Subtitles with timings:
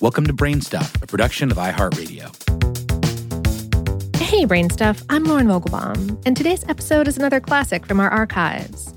[0.00, 2.34] Welcome to Brainstuff, a production of iHeartRadio.
[4.16, 8.94] Hey, Brainstuff, I'm Lauren Vogelbaum, and today's episode is another classic from our archives.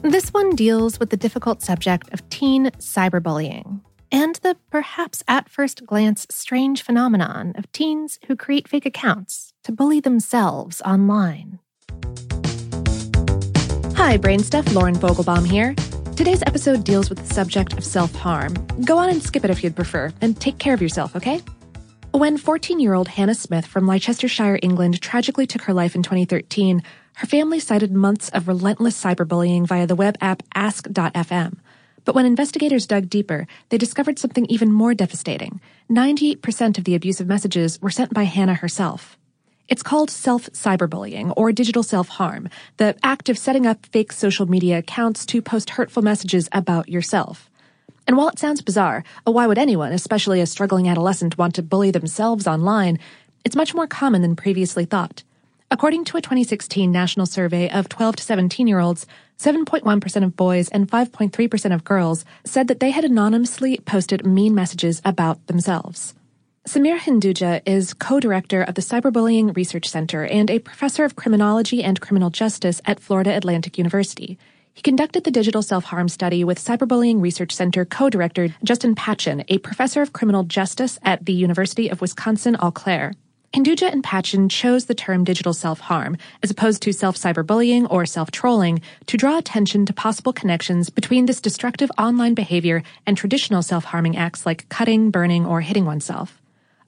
[0.00, 5.84] This one deals with the difficult subject of teen cyberbullying and the perhaps at first
[5.84, 11.58] glance strange phenomenon of teens who create fake accounts to bully themselves online.
[13.94, 15.74] Hi, Brainstuff, Lauren Vogelbaum here.
[16.20, 18.52] Today's episode deals with the subject of self harm.
[18.84, 21.40] Go on and skip it if you'd prefer, and take care of yourself, okay?
[22.10, 26.82] When 14 year old Hannah Smith from Leicestershire, England, tragically took her life in 2013,
[27.14, 31.56] her family cited months of relentless cyberbullying via the web app Ask.fm.
[32.04, 35.58] But when investigators dug deeper, they discovered something even more devastating.
[35.90, 39.16] 98% of the abusive messages were sent by Hannah herself.
[39.70, 42.48] It's called self cyberbullying or digital self harm,
[42.78, 47.48] the act of setting up fake social media accounts to post hurtful messages about yourself.
[48.08, 51.62] And while it sounds bizarre, uh, why would anyone, especially a struggling adolescent, want to
[51.62, 52.98] bully themselves online?
[53.44, 55.22] It's much more common than previously thought.
[55.70, 59.06] According to a 2016 national survey of 12 to 17 year olds,
[59.38, 65.00] 7.1% of boys and 5.3% of girls said that they had anonymously posted mean messages
[65.04, 66.14] about themselves.
[66.68, 71.98] Sameer Hinduja is co-director of the Cyberbullying Research Center and a professor of criminology and
[72.02, 74.38] criminal justice at Florida Atlantic University.
[74.74, 80.02] He conducted the digital self-harm study with Cyberbullying Research Center co-director Justin Patchin, a professor
[80.02, 83.14] of criminal justice at the University of Wisconsin-Eau Claire.
[83.54, 89.16] Hinduja and Patchin chose the term digital self-harm, as opposed to self-cyberbullying or self-trolling, to
[89.16, 94.68] draw attention to possible connections between this destructive online behavior and traditional self-harming acts like
[94.68, 96.39] cutting, burning, or hitting oneself.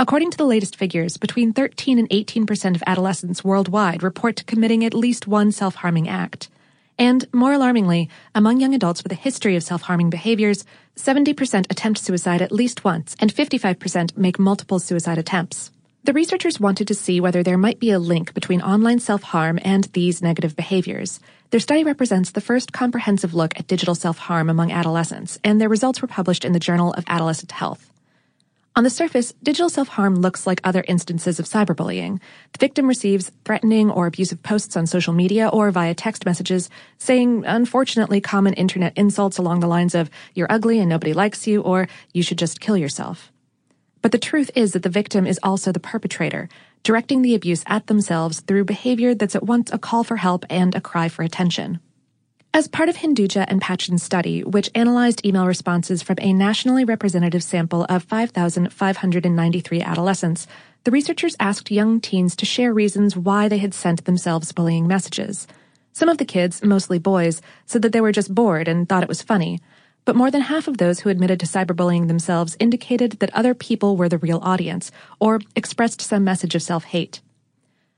[0.00, 4.44] According to the latest figures, between 13 and 18 percent of adolescents worldwide report to
[4.44, 6.48] committing at least one self harming act.
[6.98, 10.64] And more alarmingly, among young adults with a history of self harming behaviors,
[10.96, 15.70] 70% attempt suicide at least once, and 55% make multiple suicide attempts.
[16.04, 19.58] The researchers wanted to see whether there might be a link between online self harm
[19.62, 21.20] and these negative behaviors.
[21.50, 25.68] Their study represents the first comprehensive look at digital self harm among adolescents, and their
[25.68, 27.89] results were published in the Journal of Adolescent Health.
[28.76, 32.20] On the surface, digital self-harm looks like other instances of cyberbullying.
[32.52, 37.44] The victim receives threatening or abusive posts on social media or via text messages saying
[37.46, 41.88] unfortunately common internet insults along the lines of you're ugly and nobody likes you or
[42.12, 43.32] you should just kill yourself.
[44.02, 46.48] But the truth is that the victim is also the perpetrator,
[46.84, 50.76] directing the abuse at themselves through behavior that's at once a call for help and
[50.76, 51.80] a cry for attention.
[52.52, 57.44] As part of Hinduja and Patchin's study, which analyzed email responses from a nationally representative
[57.44, 60.48] sample of 5,593 adolescents,
[60.82, 65.46] the researchers asked young teens to share reasons why they had sent themselves bullying messages.
[65.92, 69.08] Some of the kids, mostly boys, said that they were just bored and thought it
[69.08, 69.60] was funny.
[70.04, 73.96] But more than half of those who admitted to cyberbullying themselves indicated that other people
[73.96, 74.90] were the real audience,
[75.20, 77.20] or expressed some message of self hate.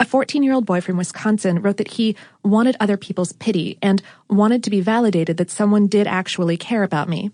[0.00, 4.02] A 14 year old boy from Wisconsin wrote that he wanted other people's pity and
[4.28, 7.30] wanted to be validated that someone did actually care about me.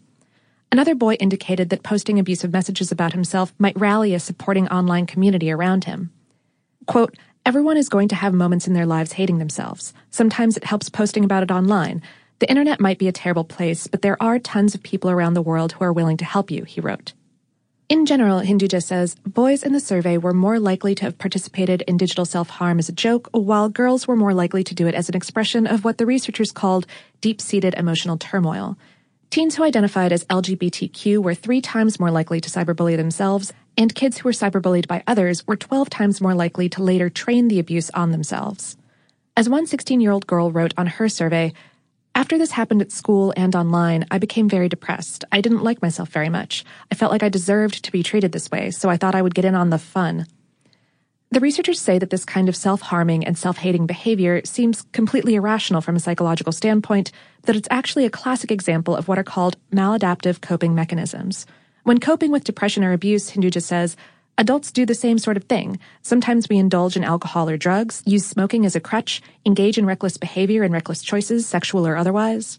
[0.72, 5.50] Another boy indicated that posting abusive messages about himself might rally a supporting online community
[5.50, 6.12] around him.
[6.86, 7.16] Quote,
[7.46, 9.94] Everyone is going to have moments in their lives hating themselves.
[10.10, 12.02] Sometimes it helps posting about it online.
[12.38, 15.42] The internet might be a terrible place, but there are tons of people around the
[15.42, 17.14] world who are willing to help you, he wrote.
[17.90, 21.96] In general, Hinduja says boys in the survey were more likely to have participated in
[21.96, 25.16] digital self-harm as a joke, while girls were more likely to do it as an
[25.16, 26.86] expression of what the researchers called
[27.20, 28.78] deep-seated emotional turmoil.
[29.30, 34.18] Teens who identified as LGBTQ were three times more likely to cyberbully themselves, and kids
[34.18, 37.90] who were cyberbullied by others were 12 times more likely to later train the abuse
[37.90, 38.76] on themselves.
[39.36, 41.52] As one 16 year old girl wrote on her survey,
[42.14, 45.24] after this happened at school and online, I became very depressed.
[45.30, 46.64] I didn't like myself very much.
[46.90, 49.34] I felt like I deserved to be treated this way, so I thought I would
[49.34, 50.26] get in on the fun.
[51.32, 55.36] The researchers say that this kind of self harming and self hating behavior seems completely
[55.36, 57.12] irrational from a psychological standpoint,
[57.42, 61.46] that it's actually a classic example of what are called maladaptive coping mechanisms.
[61.84, 63.96] When coping with depression or abuse, Hinduja says,
[64.40, 65.78] Adults do the same sort of thing.
[66.00, 70.16] Sometimes we indulge in alcohol or drugs, use smoking as a crutch, engage in reckless
[70.16, 72.58] behavior and reckless choices, sexual or otherwise.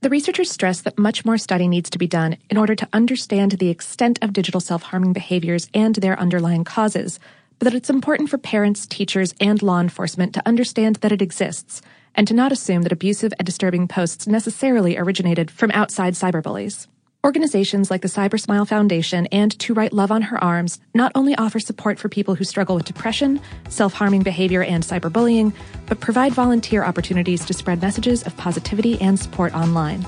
[0.00, 3.52] The researchers stress that much more study needs to be done in order to understand
[3.52, 7.20] the extent of digital self harming behaviors and their underlying causes,
[7.60, 11.80] but that it's important for parents, teachers, and law enforcement to understand that it exists
[12.16, 16.88] and to not assume that abusive and disturbing posts necessarily originated from outside cyberbullies.
[17.22, 21.34] Organizations like the Cyber Smile Foundation and To Write Love on Her Arms not only
[21.36, 25.52] offer support for people who struggle with depression, self harming behavior, and cyberbullying,
[25.84, 30.02] but provide volunteer opportunities to spread messages of positivity and support online.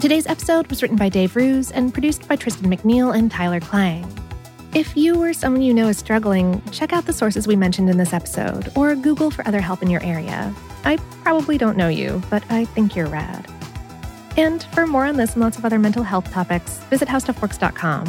[0.00, 4.17] Today's episode was written by Dave Roos and produced by Tristan McNeil and Tyler Klang.
[4.74, 7.96] If you or someone you know is struggling, check out the sources we mentioned in
[7.96, 10.54] this episode or Google for other help in your area.
[10.84, 13.50] I probably don't know you, but I think you're rad.
[14.36, 18.06] And for more on this and lots of other mental health topics, visit howstuffworks.com.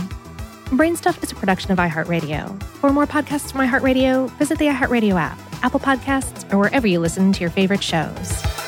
[0.65, 2.61] Brainstuff is a production of iHeartRadio.
[2.63, 7.31] For more podcasts from iHeartRadio, visit the iHeartRadio app, Apple Podcasts, or wherever you listen
[7.31, 8.58] to your favorite shows.